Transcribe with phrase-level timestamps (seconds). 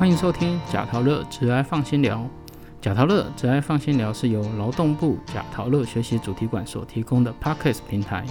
[0.00, 2.26] 欢迎收听贾陶乐直爱放心聊。
[2.80, 8.24] 贾陶乐直爱放心聊是由劳动部贾陶乐学习主题馆所提供的 Podcast 平台。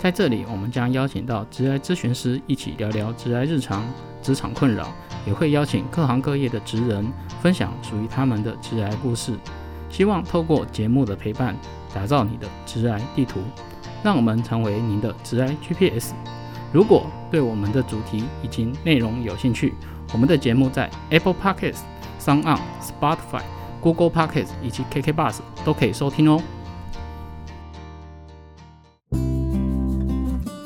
[0.00, 3.84] 在这里，我们将邀请到职爱咨询师一起聊聊职爱日常、
[4.22, 4.86] 职场困扰，
[5.26, 7.04] 也会邀请各行各业的职人
[7.42, 9.36] 分享属于他们的职爱故事。
[9.88, 11.56] 希望透过节目的陪伴，
[11.92, 13.40] 打造你的职爱地图，
[14.04, 16.12] 让我们成为您的职爱 GPS。
[16.72, 19.74] 如果对我们的主题以及内容有兴趣，
[20.12, 21.82] 我们的节目在 Apple Podcasts、
[22.18, 23.42] s o n On、Spotify、
[23.80, 26.42] Google Podcasts 以及 KK Bus 都可以收听哦。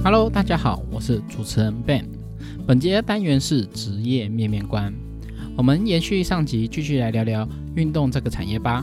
[0.03, 2.07] Hello，大家好，我是主持人 Ben。
[2.67, 4.93] 本节单元是职业面面观，
[5.57, 8.83] 我们延续上集，继续来聊聊运动这个产业吧。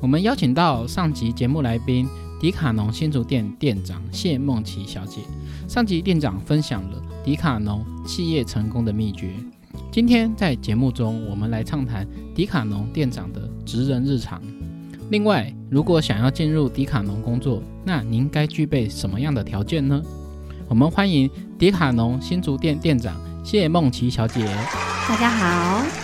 [0.00, 2.08] 我们邀请到上集节目来宾
[2.40, 5.20] 迪卡侬新竹店店长谢梦琪小姐。
[5.68, 9.28] 上集店长分享了迪卡侬企业成功的秘诀。
[9.92, 14.40] 今天在节目中，我们来畅谈迪卡侬店长的职人日常。
[15.10, 20.00] 另外，如果想要进入迪卡侬工作，那您该具备什么样的条件呢？
[20.68, 24.44] 我们欢迎迪卡侬新竹店店长谢梦琪小姐。
[25.08, 25.99] 大家好。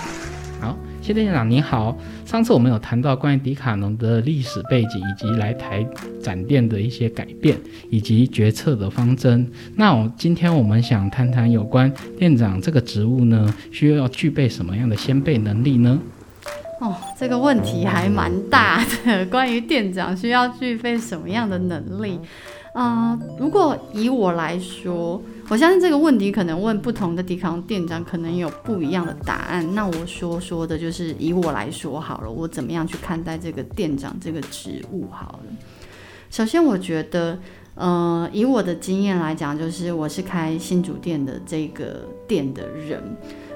[1.06, 5.86] 谢店长您好，上次我们有谈到关于迪卡侬的历史背景，以及来台
[6.20, 7.56] 展店的一些改变，
[7.88, 9.48] 以及决策的方针。
[9.76, 15.96] 那我今天我们想谈谈有关店长这个职务呢，需要具备什么样的先辈能力呢？
[16.80, 22.18] 哦，这个问题还蛮大的， 关于店长需要具备什么样的能力？
[22.74, 25.22] 啊，如果以我来说。
[25.48, 29.74] 我相信这个问题可能问不同的迪卡侬店长，可能有不一样的答案。
[29.76, 35.56] 那我说说的就是以我来说好了，我怎么样去看待这个店长这个职务好了。
[36.30, 37.38] 首先，我觉得，
[37.76, 43.00] 呃，以我的经验来讲，就是我是开新主店的这个店的人，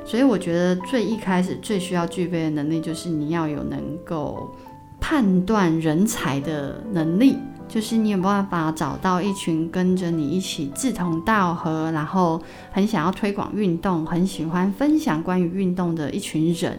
[0.05, 4.55] 所以我觉得最一开始最需要具备的能力，就是你要有能够
[5.01, 7.37] 判断人才的能力。
[7.71, 12.43] 就是你有办法找到一群跟着你一起志同道合，然后
[12.73, 16.77] 很想要推广运动，很喜欢分享关于运动的一群人，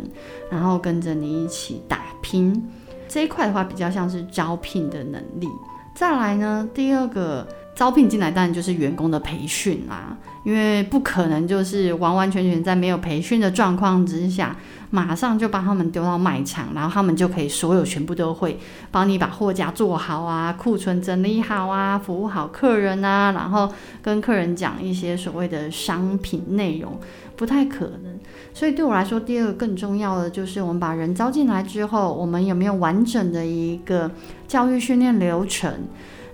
[0.52, 2.70] 然后跟着你一起打拼。
[3.08, 5.48] 这一块的话，比较像是招聘的能力。
[5.96, 14.54] 再来呢，第二个招聘进来，当然就是员工的培训啦，因为不可能就是完完全全在没有培训的状况之下。
[14.92, 18.60] 马上就把他们丢到卖场，然后他们就可以所有全部都会
[18.92, 27.00] 帮你把货架做好啊，库存整理好啊，服务好客人啊，然后跟客人讲一些所谓的商品内容，
[27.38, 28.20] 不太可能。
[28.54, 34.12] 所以对我来说，第二个更重要的就是我们把人招进来之后，我们有没有完整的一个
[34.48, 35.74] 教育训练流程？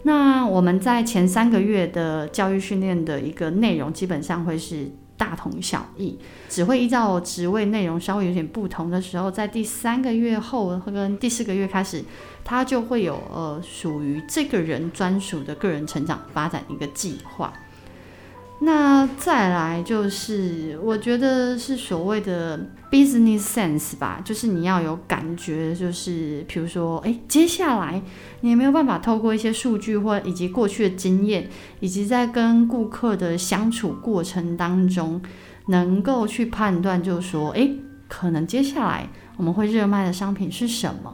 [0.02, 4.90] 那我们在前三个月的教育训练的一个内容，基本上会是。
[5.18, 6.18] 大同小异，
[6.48, 12.04] 只会依照职位内容稍微有点不同的时候，在第三个月后跟第四个月开始，
[12.46, 17.52] 他就会有呃属于这个人专属的个人成长发展一个计划。
[18.60, 22.60] 那再来就是，我觉得是所谓的
[22.92, 28.02] business sense 吧，就是你要有感觉，就是比如说，哎，接下来
[28.42, 31.48] 你有没有办法透过一些数据或以及过去的经验，
[31.80, 35.22] 以及在跟顾客的相处过程当中，
[35.68, 37.70] 能够去判断，就是说，哎，
[38.08, 39.08] 可能接下来
[39.38, 41.14] 我们会热卖的商品是什么？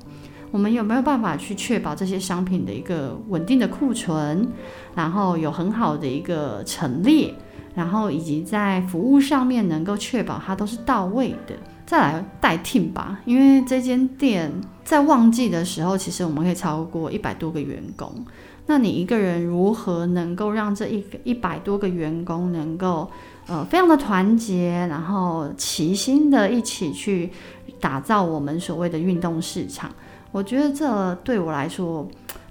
[0.53, 4.47] 我们有没有办法去确保这些商品的一个稳定的库存，
[4.93, 7.33] 然后有很好的一个陈列，
[7.73, 11.55] 然后以及在服务上面能够确保它都是到位的。
[11.87, 14.51] 再来代替吧，因为这间店
[14.83, 18.23] 在旺季的时候，其实我们可以超过一百多个员工。
[18.67, 23.09] 那你一个人如何能够让这一一百多个员工能够
[23.47, 27.31] 呃非常的团结，然后齐心的一起去
[27.79, 29.89] 打造我们所谓的运动市场？
[30.33, 32.05] 我觉得这对我来说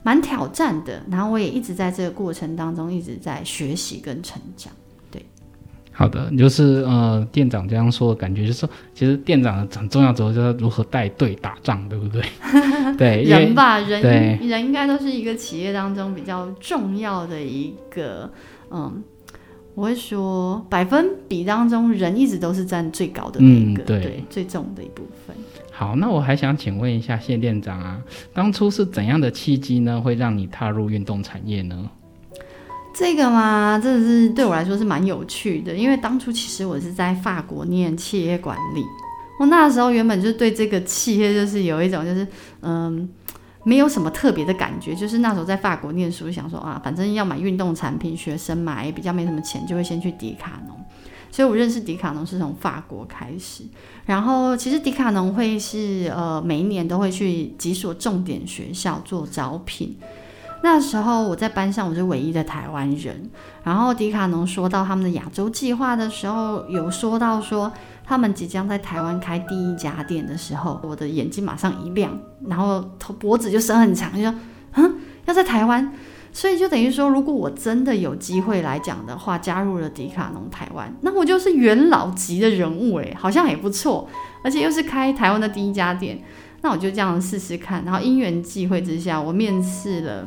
[0.04, 4.72] 蛮挑战的，然后我也一直在这个过程当中一直在学习跟成长。
[5.10, 5.20] 对，
[5.90, 12.22] 好的，就是呃，店长这样说的感觉，就是说，其实店长很重要，之后就是如何带队打仗，对不对？
[12.96, 18.30] 对，人吧，人人应该都是一个企业当中比较重要的一个，
[18.70, 19.02] 嗯，
[19.74, 25.34] 我会说百分比当中，人一直都是占最高的那一个，对，最重的一部分。
[25.74, 28.00] 好，那我还想请问一下谢店长啊，
[28.34, 31.88] 当初是怎样的契机呢，会让你踏入运动产业呢？
[32.94, 38.84] 这个嘛，真的是对我来说是蛮有趣的，因为当初其实我是在法国念企业管理，
[39.40, 42.26] 我那时候原本就对这个企业就是有一种就是
[42.60, 43.08] 嗯，
[43.64, 50.76] 没有什么特别的感觉，就是那时候在法国念书，想说啊，反正要买运动产品，学生买比较没什么钱，就会先去迪卡侬。
[51.32, 53.64] 所以我认识迪卡侬是从法国开始。
[54.06, 59.96] 然后其实迪卡侬会是呃每一年都会去几所重点学校做招聘。
[60.62, 63.30] 那时候我在班上我是唯一的台湾人。
[63.64, 67.72] 然后迪卡侬说到他们的亚洲计划的时候，有说到说
[68.04, 74.34] 他们即将在台湾开第一家店的时候，我的眼睛马上一亮，然后头脖子就伸很长，就说
[74.74, 75.92] 嗯要在台湾。
[76.34, 84.08] 所以就等于说，如果我真的有机会来讲的话，加入了迪卡侬台湾，那我就是元老级的人物诶，好像也不错，
[84.42, 86.22] 而且又是开台湾的第一家店，
[86.62, 87.84] 那我就这样试试看。
[87.84, 90.26] 然后因缘际会之下，我面试了，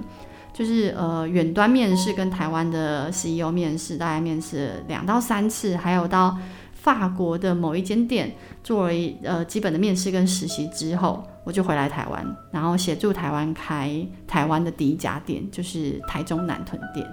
[0.53, 6.37] 就是呃远端面试跟台湾的 CEO 面试，大概面试两到三次，还有到
[6.73, 8.93] 法国的某一间店做了
[9.23, 11.23] 呃基本的面试跟实习之后。
[11.45, 17.07] 我就回来台湾，然后协助台湾开台湾的第一家店，就是台中南屯店。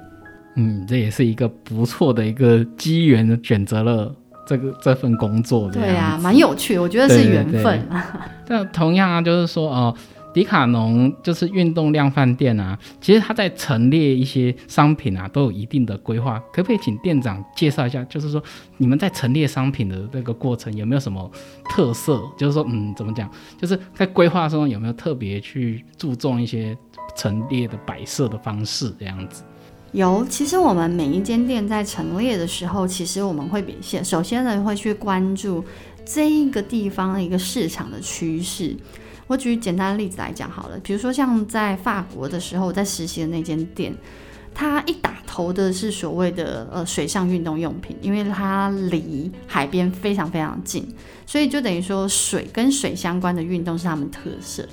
[0.56, 4.12] 嗯，这也是一个不错的一个机缘，选择了
[4.46, 5.70] 这个这份工作。
[5.70, 7.86] 对呀，蛮有趣，我觉得是缘分。
[8.48, 9.94] 那同样啊，就是说哦。
[10.32, 16.42] 迪卡侬就是运动量饭店啊，其实它在陈列一些商品啊，都有一定的规划。
[16.52, 18.02] 可不可以请店长介绍一下？
[18.04, 18.42] 就是说
[18.78, 21.30] 你们在陈列商品的这个过程有没有什么
[21.64, 22.22] 特色？
[22.36, 23.30] 就是说，嗯，怎么讲？
[23.60, 26.76] 就是在规划中有没有特别去注重一些
[27.14, 29.42] 陈列的摆设的方式这样子？
[29.92, 35.62] 有，其实我们每一间店在陈列的时候，其实我们会比先首先呢会去关注
[36.06, 38.74] 这一个地方的一个市场的趋势。
[39.26, 43.94] 我举简单的例子来讲好了，比如说像在法国的时候，我在实习的那间店，
[44.54, 50.86] 它一打头的是所谓的呃水上运动用品，因为它离海边非常非常近，
[51.24, 54.66] 所以就等于说水跟水相关的运动是他们特色。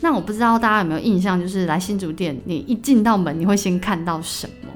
[0.00, 4.68] 那我不知道大家有没有印象，就是来新竹店，你一进到门，你会先看到什么？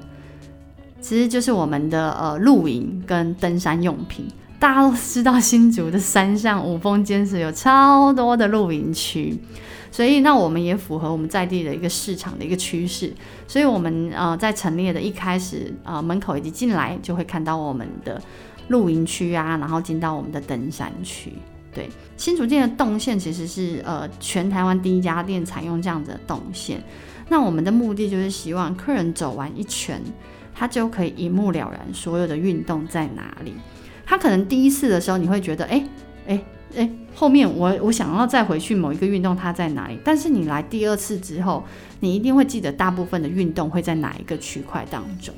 [1.01, 4.27] 其实就是我们的呃露营跟登山用品。
[4.63, 9.37] 大家都知道新竹的山上五峰坚实有超多的露营区，
[9.91, 13.13] 所以那我们也符合我们在地的一个市场的一个趋势，
[13.49, 18.23] 所以我们呃在陈列的一开始呃门口以及进来就会看到我们的
[18.69, 21.33] 露营区啊，然后进到我们的登山区。
[21.75, 26.81] 对，新竹店的动线其实是呃全台湾第一家店采用这样的动线，
[27.29, 30.01] 那我们的目的就是希望客人走完一圈，
[30.55, 33.55] 他就可以一目了然所有的运动在哪里。
[34.13, 35.83] 他可能第一次的时候，你会觉得，哎，
[36.27, 36.39] 哎，
[36.77, 39.99] 哎，后面我我想要再回去某一个运动，它在哪里？
[40.05, 41.65] 但是你来第二次之后，
[42.01, 45.35] 你一定会记得大部分的运动会在哪一个区块当中。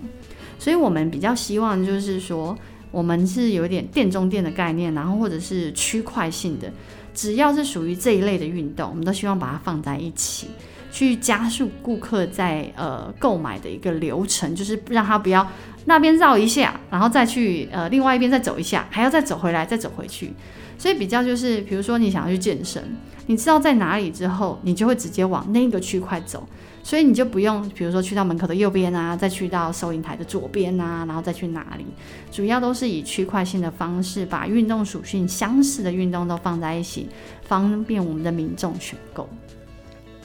[0.58, 2.58] 所以我们比较希望就是说，
[2.90, 6.72] 我们是有点店中店的概念，然后或者是区块性的，
[7.14, 10.48] 只要是属于这一类的运动，我们都希望把它放在一起，
[10.94, 15.44] 去加速顾客在呃购买的一个流程，就是让他不要。
[15.86, 20.32] 那边绕一下，然后再去呃另外一边再走一下，还要再走回来，再走回去。
[20.78, 22.82] 所以比较就是，比如说你想要去健身，
[23.26, 26.48] 你知道在哪里之后，你就会直接往那个区块走，
[26.82, 31.84] 所以你就不用，比如说去到门口的右边啊，再去到收银台的左边啊，然后再去哪里，
[32.32, 37.08] 主要都是以区块性的方式，把运动属性相似的运动都放在一起，
[37.42, 39.28] 方便我们的民众选购。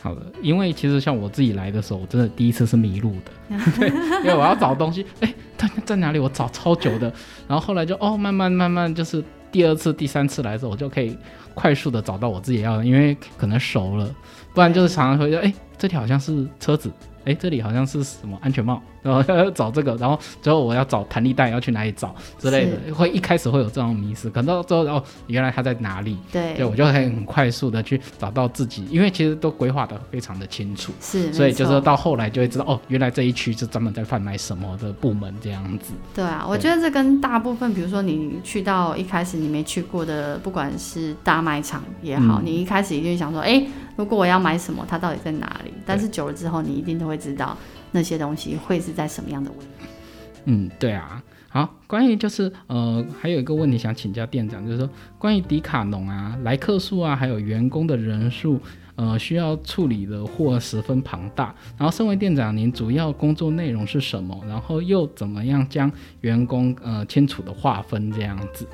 [0.01, 3.57] 好的，因为其实像我自己来的时候，我真的第一次是迷路的，
[4.23, 6.19] 因为我要找东西，哎，它在哪里？
[6.19, 7.11] 我找超久的，
[7.47, 11.17] 然后后来就哦，慢慢慢慢，就是第二次、第三次来的时候，我就可以
[11.53, 14.09] 快速的找到我自己要的，因为可能熟了，
[14.53, 16.91] 不然就是常常会说，哎，这条好像是车子。
[17.25, 26.17] 哎，这里好像是什么安全帽，然后要找这个，然后最后我要找弹力带，要去哪里找之类的，会一开始会有这种迷失，可能到最后哦，原来它在哪里？
[26.31, 35.93] 对，对我就可以很快速的去找到自己，因为其实都规划的非常的清楚，是，所以就是到后来就会知道哦，原来这一区是专门在贩卖什么的部门这样子。
[36.13, 43.65] 对啊，我觉得这跟大部分，比如说你去到一开始你没去过的，不管是大卖场也好，你一开始一定想说，哎。
[43.95, 45.73] 如果我要买什么，它到底在哪里？
[45.85, 47.57] 但是久了之后，你一定都会知道
[47.91, 49.87] 那些东西会是在什么样的位置。
[50.45, 51.23] 嗯，对啊。
[51.51, 58.59] 好，关于就是呃，还有一个问题想请教店长，就是说关于迪卡侬啊，来客数啊，还有员工的人数，
[58.95, 61.55] 呃，需要处理的货十分庞大。
[61.75, 64.39] 然后，身为店长，您主要工作内容是什么？
[64.47, 65.91] 然后又怎么样将
[66.21, 68.67] 员工呃清楚的划分这样子？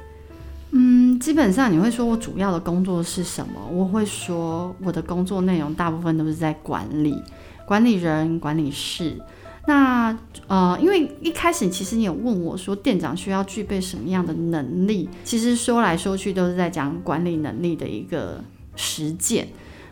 [0.72, 3.54] 嗯，基本上你会说我主要的工作是什么？
[3.72, 7.18] 我会说我的工作内容大部分都是在管理、
[7.66, 9.20] 管理人、管理事。
[9.68, 10.16] 那
[10.48, 18.44] 呃，因为一开始其实你有问我说店长需要具备什么样的能力，其实说来说去都是在讲管理能力的一个
[18.76, 19.48] 实践。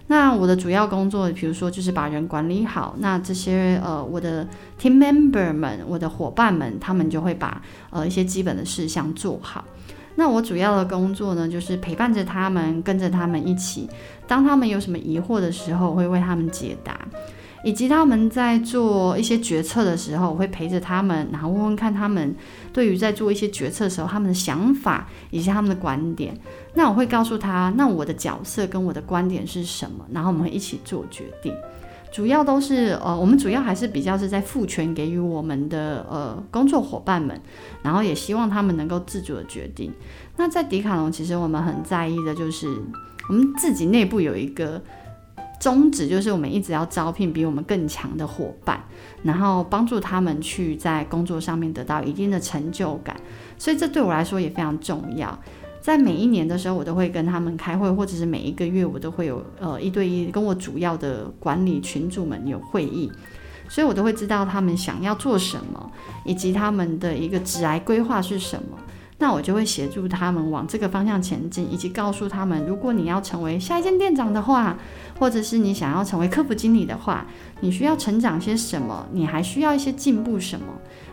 [0.06, 2.94] 那我的主要工作，比如说就是把人管理好。
[3.00, 4.48] 那这些呃，我的
[4.80, 9.66] team member 们，我的伙伴们，他们就会把呃一些基本的事项做好。
[10.16, 13.90] 那我主要的工作呢，就是陪伴着他们，跟着他们一起。
[14.28, 17.00] 当他们有什么疑惑的时候，我会为他们解答。
[17.64, 22.36] 以及他们在做一些决策的时候，我会陪着他们，然后问问看他们
[22.74, 26.38] 对于在做一些决策的时候他们的想法以及他们的观点。
[26.74, 31.56] 那我会告诉他，那我的角色跟我的观点是什么，然后我们一起做决定。
[32.12, 37.40] 主要都是呃，我们主要还是比较是在赋权给予我们的呃工作伙伴们，
[37.82, 39.92] 然后也希望他们能够自主的决定。
[40.36, 42.68] 那在迪卡侬，其实我们很在意的就是
[43.30, 44.82] 我们自己内部有一个。
[45.64, 48.84] 宗旨就是我们一直要招聘比我们更强的伙伴，
[49.24, 53.16] 然后帮助他们去在工作上面得到一定的成就感，
[53.58, 55.40] 所以这对我来说也非常重要。
[55.80, 63.10] 在每一年的时候，我都会跟他们开会，或者是每一个月我都会有呃一对一跟我主要的管理群主们有会议，
[63.70, 65.92] 所以我都会知道他们想要做什么，
[66.26, 68.78] 以及他们的一个职涯规划是什么。
[69.24, 74.78] 那我就会协助他们往这个方向前进，以及告诉他们，如果你要成为下一间店长的话，
[75.18, 77.26] 或者是你想要成为客服经理的话，
[77.62, 79.08] 你需要成长些什么？
[79.14, 80.66] 你还需要一些进步什么？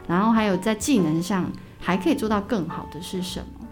[0.08, 1.48] 然后还有在技能上
[1.78, 3.64] 还可以做到更好的是什么？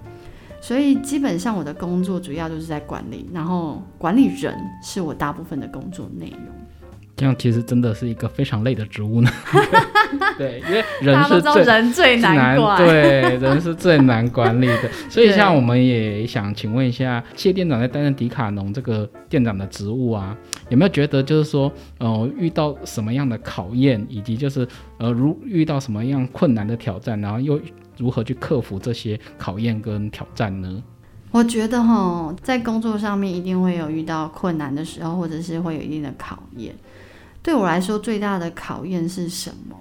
[0.60, 6.54] 所以基本上我的工作主要就是在管理，然后管理人是我大部分的工作内容。
[7.18, 9.28] 这样其实真的是一个非常累的职务呢。
[10.38, 14.88] 对，因为人是最人最难管，对，人是最难管理的。
[15.10, 20.36] 所以像我们也想请问一下，谢店长在担任迪卡侬这个店长的职务啊，
[20.68, 24.66] 有没有觉得就是说，呃，遇到什么样的考验，以及就是
[24.98, 27.60] 呃，如遇到什么样困难的挑战，然后又
[27.96, 30.80] 如何去克服这些考验跟挑战呢？
[31.30, 36.74] 我觉得哈，在工作上面一定会有遇到困难的时候，或者是会有一定的考验。
[37.42, 39.76] 对我来说，最大的考验是什么？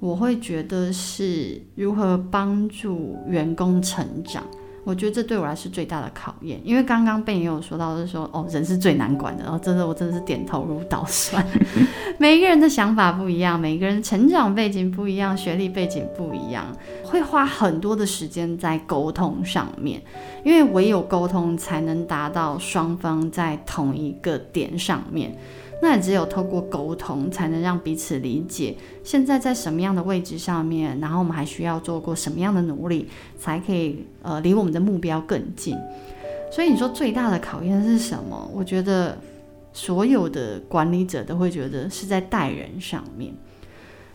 [0.00, 4.44] 我会觉得是如何帮助员工成长。
[4.84, 9.42] 我觉得这对我来说是最大的考验，因为刚刚被你有说到，是说哦，人是最难管的。
[9.42, 11.44] 然后真的，我真的是点头如捣蒜。
[12.16, 16.64] 每一个人的想法不一样，每一个人成长背景不一样，学历背景不一样，
[17.04, 20.00] 会花很多的时间在沟通上面。
[20.42, 25.36] 因为唯有沟通，才能达到双方在同一个点上面。
[25.80, 33.08] 那也只有透过沟通，才能让彼此理解现在在什么样的位置上面，然后我们还需要做过什么样的努力，
[33.38, 35.76] 才可以呃离我们的目标更近。
[36.50, 38.50] 所以你说最大的考验是什么？
[38.52, 39.16] 我觉得
[39.72, 43.32] 所有的管理者都会觉得是在带人上面。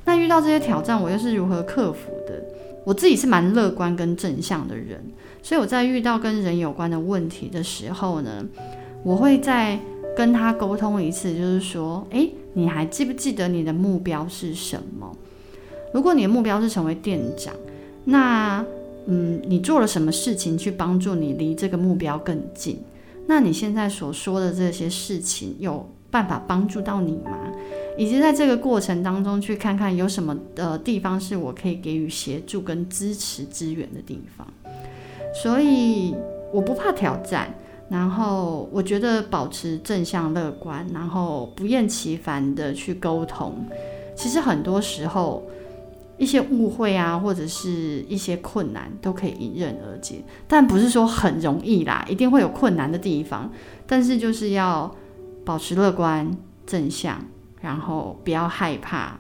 [0.03, 2.43] 那遇到这些挑战，我又是如何克服的？
[2.85, 5.01] 我自己是蛮乐观跟正向的人，
[5.41, 8.45] 所以我在遇到跟人有关的问题的时候呢，
[9.03, 9.79] 我会在。
[10.15, 15.15] 跟他沟通一次，就是说，诶，你还记不记得你的目标是什么？
[15.93, 17.53] 如果你的目标是成为店长，
[18.05, 18.65] 那，
[19.05, 22.79] 嗯，你做了什么事情去帮助你离这个目标更近？
[23.27, 27.51] 那你现在所说的这些事情，有办法帮助到你吗？
[27.97, 34.45] 以及在这个过程当中，去看看有什么的地方是我可以给予协助跟支持资源的地方。
[35.33, 36.13] 所以，
[36.51, 37.53] 我不怕挑战。
[37.93, 43.67] 然后我觉得保持正向乐观，然后不厌其烦的去沟通。
[44.15, 45.47] 其实很多时候
[46.17, 53.47] 一些误会啊，或者是一些困难都可以迎刃而解，但不是说很容易啦，一定会有困难的地方。
[53.85, 54.91] 但是就是要
[55.45, 56.35] 保持乐观、
[56.65, 57.23] 正向，
[57.61, 59.19] 然后不要害怕，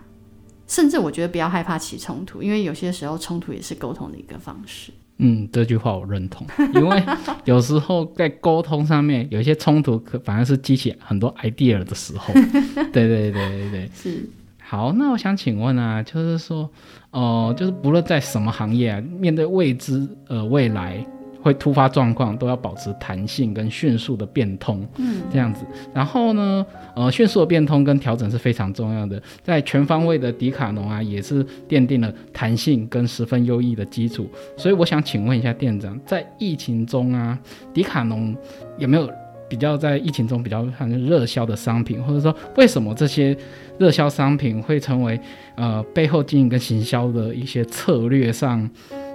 [0.65, 4.91] 甚至我觉得不要害怕起冲突，因为有些时候冲突也是沟通的一个方式。
[5.17, 7.03] 嗯，这句话我认同，因为
[7.45, 12.33] 有时候在沟通上面有一些冲突，可反而是激起很多 idea 的时候。
[12.91, 14.27] 对对对对对，是。
[14.57, 16.69] 好，那我想请问啊，就是说，
[17.11, 21.05] 哦，就是不论在什么行业啊，面对未知呃未来。
[21.43, 25.65] 会突发状况都要保持弹性跟迅速的变通，嗯，这样子。
[25.93, 29.21] 然后呢，呃，迅速的变通跟调整是非常重要的。
[29.43, 34.25] 在全方位的迪卡侬啊，也是奠定了弹性跟十分优异的基础。
[34.55, 37.37] 所以我想请问一下店长，在疫情中啊，
[37.73, 38.33] 迪卡侬
[38.77, 39.09] 有没有
[39.53, 43.37] 比较在疫情中比较像热销的商品，或者说为什么这些
[43.77, 45.19] 热销商品会成为
[45.53, 48.67] 呃背后经营跟行销的一些策略上？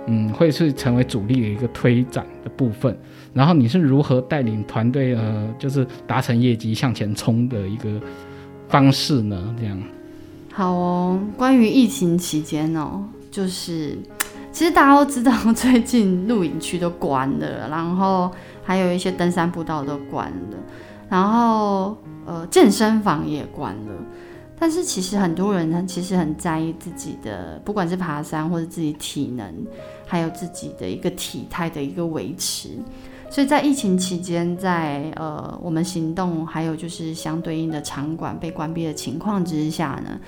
[0.07, 2.97] 嗯，会是成为主力的一个推展的部分。
[3.35, 8.01] 然后你是如何带领团队呃，就是达成业绩向前冲的一个
[8.69, 9.57] 方式呢？
[9.59, 9.83] 这样。
[10.53, 13.99] 好哦，关于疫情期间哦，就是
[14.59, 18.29] 其实大家都知道，最近露营区都关了，然后
[18.65, 20.57] 还有一些登山步道都关了。
[21.09, 21.97] 然后
[22.27, 23.93] 呃健身房也关了。
[24.59, 29.49] 但是其实很多人呢，其实很在意自己的，不管是爬山或者自己体能，
[30.05, 32.71] 还有自己的一个体态的一个维持。
[33.31, 40.19] 所以在疫情期间，在呃我们行动还有就是相对应的场馆被关闭的情况之下呢。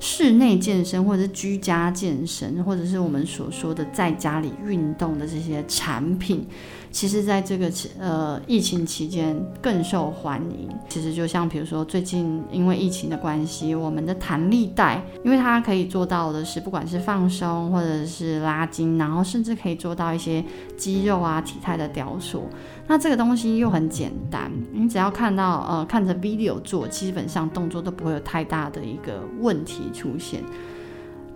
[0.00, 6.46] 室内健身，或者是居家健身，或者是我们所说的在家里运动的这些产品，
[6.90, 10.68] 其实在这个呃疫情期间更受欢迎。
[10.88, 20.44] 其实就像比如说最近因为疫情的关系，我们的弹力带，因为它可以做到的是不管是放松或者是拉筋，然后甚至可以做到一些
[20.76, 22.48] 肌肉啊体态的雕塑。
[22.88, 30.42] 那这个东西又很简单，你只要看到呃看着 video 做，基本上动作都不会有太大的一个问题出现。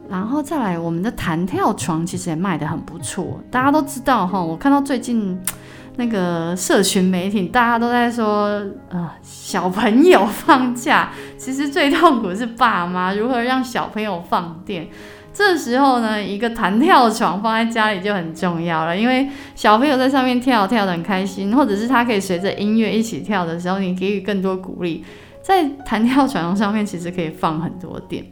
[0.09, 4.41] 然后再来，我们的弹跳床其实也卖的很不错，大家都知道哈。
[4.41, 5.39] 我看到最近
[5.97, 14.89] 那个社群媒体，大家都在说，呃，小朋友放假，其实最痛苦是爸妈如何让小朋友放电。
[15.33, 25.05] 这时候呢，一个弹跳床放在家里就很重要了，因为小朋友在上面跳跳得很开心，或者是他可以随着音乐一起跳的时候，你给予更多鼓励，
[25.43, 28.25] 在弹跳床上面其实可以放很多电。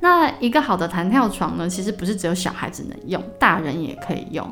[0.00, 4.48] 那一个好的弹跳床呢，其实不是只有小孩子能用，大人也可以用。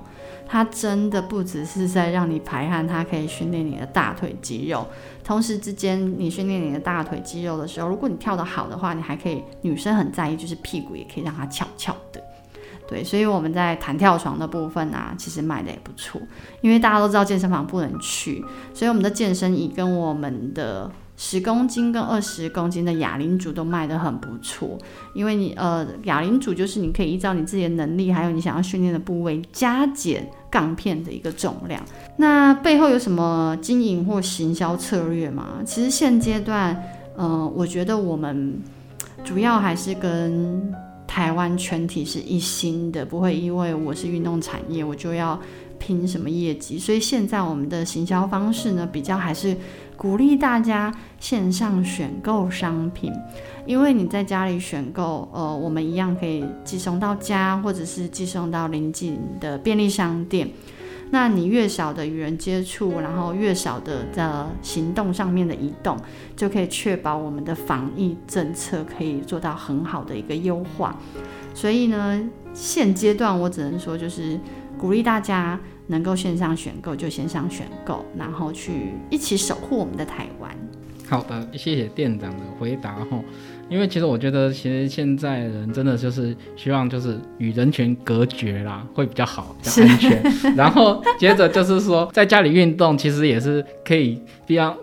[0.48, 4.86] 它真的不只是在让你排汗，它可以训练你的大腿肌肉。
[5.24, 12.22] 同时之间，你训练你的大腿肌肉的时候，如果你跳得好的话，你还可以，女生很在意就是屁股也可以让它翘翘的。
[12.88, 16.20] 对，所以我们在弹跳床的部分啊，其实卖的也不错。
[16.60, 20.90] 因为大家都知道健身房不能去，所以我们的健身椅跟我们的。
[21.16, 24.76] 十公斤跟二十公斤的哑铃组都卖得很不错，
[25.14, 31.82] 因为你呃哑铃组就是你可以依照你自己的能力，还有你想要训练的部位加减杠片的一个重量。
[32.18, 35.62] 那背后有什么经营或行销策略吗？
[35.64, 36.82] 其实现阶段，
[37.16, 38.60] 呃，我觉得我们
[39.24, 40.72] 主要还是跟
[41.06, 45.40] 台湾全体是一心的，不会因为我是运动产业，我就要
[45.78, 46.78] 拼什么业绩。
[46.78, 49.56] 所以现在我们的行销方式呢，比较还是。
[49.98, 53.10] 鼓励大家线上选购商品，
[53.64, 60.50] 因为你在家里选购，呃，我们一样可以寄送到家，或者是寄送到邻近的便利商店。
[61.08, 65.96] 那你越少的与人接触，然后越少的在行动上面的移动，
[66.36, 70.94] 就可以确保我们的防疫政策可以做到很好的一个优化。
[71.54, 74.38] 所以呢，现阶段我只能说，就是
[74.78, 75.58] 鼓励大家。
[75.88, 80.50] 能够线上选购就线上选购，然后去一起守护我们的台湾。
[81.08, 83.22] 好的，谢谢店长的回答哈。
[83.70, 90.20] 因为其实我觉得，其实现在人真的就是希望就是与人群隔绝啦，会比较好，比较安全。
[90.56, 94.76] 然后接着就是说，在家里运动其实也是可以比较。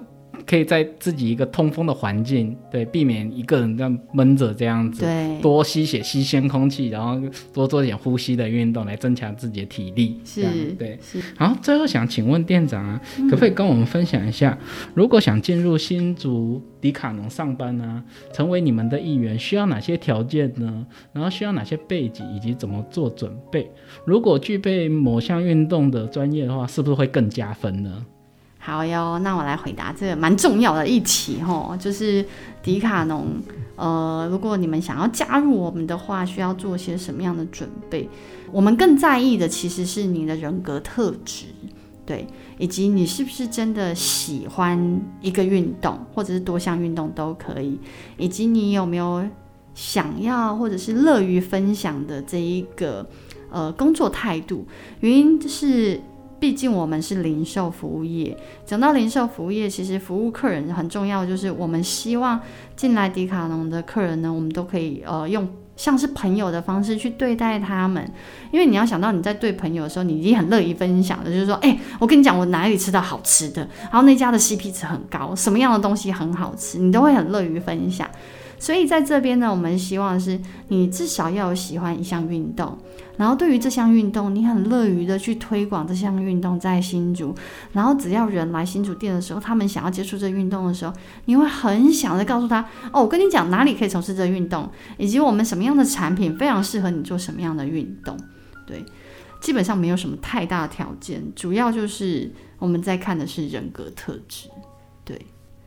[0.46, 7.22] 可以在自己一个通风的环境，对，避免一个人这样闷着这样子，对，多吸血、新鲜空气，然后
[7.54, 10.42] 多做点呼吸的运动来增强自己的体力，是，
[10.78, 11.00] 对，
[11.38, 14.58] 然后，最后想请问店长啊，可不可以跟我们分享一下，
[14.94, 20.86] 如果想进入新竹迪卡侬上班呢，成为你们的一员，需要哪些条件呢？
[21.14, 23.70] 然后需要哪些背景以及怎么做准备？
[24.06, 28.06] 如果具备某项运动的专业的话，是不是会更加分呢？
[28.66, 32.26] 好哟，那我来回答这个蛮重要的一题吼，就是
[32.62, 33.28] 迪卡侬，
[33.76, 38.10] 呃，如果你们想要加入我们的话，需要做些什么样的准备？
[38.54, 41.48] 我们更在意的其实是你的人格特质，
[42.06, 42.26] 对，
[42.58, 47.78] 以及你是不是真的喜欢一个运动，或者是多项运动都可以，
[48.16, 49.28] 以及你有没有
[49.76, 53.06] 想要或者是乐于分享的这一个
[53.52, 54.66] 呃工作态度？
[55.02, 56.00] 原因是。
[56.44, 62.38] 毕竟我们是零售服务业，讲到零售服务业，其实服务客人很重要，就是我们希望
[62.76, 68.12] 进来迪卡侬的客人呢，我们都可以呃用像是朋友的方式去对待他们。
[68.52, 78.06] 因为你要想到你在对朋友的时候，你已经很乐意分享的，就是说，哎，我跟你讲，我哪里吃到好吃的，然后那家的 CP 值很高，什么样的东西很好吃，你都会很乐于分享。
[78.64, 82.78] 所以在这边呢，我们希望是你至少要有喜欢一项运动，
[83.18, 87.36] 然后对于这项运动，你很乐于的去推广这项运动在新竹，
[87.74, 90.94] 然后只要人来新竹店的时候，他们想要接触这运动的时候，
[91.26, 92.62] 你会很想的告诉他，
[92.94, 98.18] 哦，我跟你讲哪里可以从事这运动，以及我们什么样的产品非常适合你做什么样的运动。
[98.66, 98.86] 对，
[99.42, 104.48] 基本上没有什么太大条件，主要就是我们在看的是人格特质。
[105.04, 105.20] 对。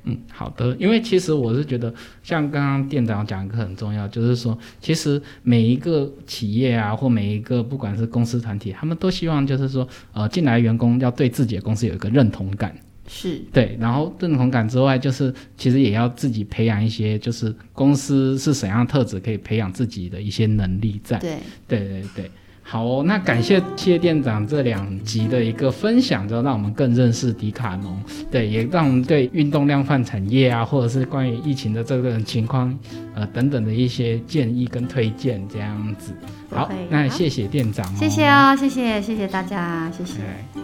[0.07, 1.93] 嗯，好的，因为其实我是觉得，
[2.23, 12.75] 像刚刚店长讲一个很重要，就是说，其实每一个企业啊，或每一个不管是公司团体，他们都希望就是说，呃，进来员工要对自己的公司有一个认同感。
[13.09, 21.17] 是对，然后认同感之外，就是其实也要自己培养一些，就是公司是怎样的特质，可以培养自己的一些能力在。
[21.19, 21.39] 对，
[21.69, 22.31] 对对对，
[22.69, 27.97] 好哦，那感谢谢店长这两集的一个分享，就让我们更认识迪卡侬，
[28.29, 32.77] 对，也让我们对运动量贩产业啊，或者是关于疫情的这个情况，
[33.15, 36.13] 呃等等的一些建议跟推荐这样子。
[36.51, 40.15] 好，那谢谢店长、哦，谢谢哦，谢谢谢谢大家，谢谢。
[40.19, 40.63] 对。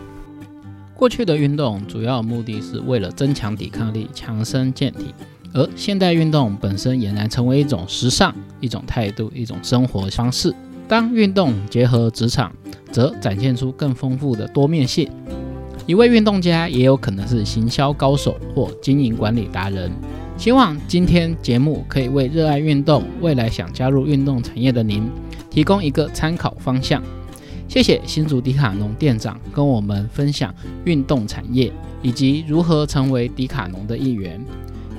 [0.97, 5.15] 过去的运动主要目的是为了增强抵抗力、强身健体，
[5.53, 10.53] 而现代运动本身俨然成为一种时尚、一种态度、一种生活方式。
[10.89, 12.53] 当运动结合职场，
[12.91, 15.09] 则展现出更丰富的多面性。
[15.87, 19.91] 一位运动家也有可能是行销高手或经营管理达人。
[20.37, 25.09] 希望今天节目可以为热爱运动、未来想加入运动产业的您
[25.51, 27.03] 提供一个参考方向。
[27.69, 34.45] 谢谢新竹迪卡侬店长跟我们分享运动产业以及如何成为迪卡侬的一员。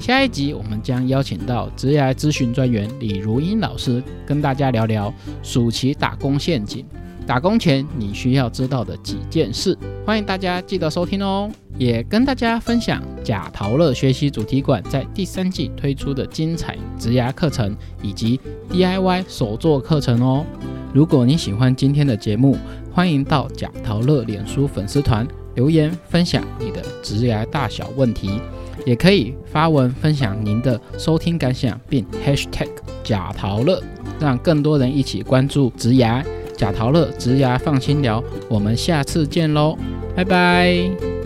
[0.03, 6.85] 下一集我们将邀请到职业咨询专员李如英老师跟大家聊聊暑期打工陷阱。
[7.25, 11.49] 打工前你需要知道的几件事，欢迎大家记得收听哦。
[11.77, 18.37] 也跟大家分享贾陶乐学习主题馆在第三季推出的精彩职涯课程以及
[18.69, 20.45] DIY 手作课程哦。
[20.93, 22.57] 如果你喜欢今天的节目，
[22.91, 28.41] 欢迎到贾陶乐脸书粉丝团留言分享你的职涯大小问题，
[28.85, 32.69] 也可以发文分享您的收听感想，并 Hashtag
[33.03, 33.81] 假陶乐，
[34.19, 36.23] 让更多人一起关注植牙。
[36.55, 39.77] 假陶乐植牙放心聊，我们下次见喽，
[40.15, 41.22] 拜拜。